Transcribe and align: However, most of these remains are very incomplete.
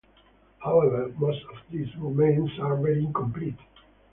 However, 0.57 1.13
most 1.19 1.43
of 1.43 1.57
these 1.69 1.95
remains 1.97 2.57
are 2.59 2.75
very 2.75 3.03
incomplete. 3.05 3.59